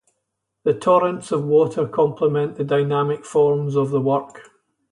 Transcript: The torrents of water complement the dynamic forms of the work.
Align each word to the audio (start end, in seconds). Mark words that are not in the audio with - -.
The 0.63 0.73
torrents 0.73 1.31
of 1.31 1.43
water 1.43 1.87
complement 1.87 2.55
the 2.55 2.63
dynamic 2.63 3.23
forms 3.23 3.75
of 3.75 3.91
the 3.91 4.01
work. 4.01 4.49